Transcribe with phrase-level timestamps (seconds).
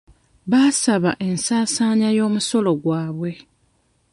[0.51, 3.31] Baasaaba ensaasaanya y'omusolo gwabwe.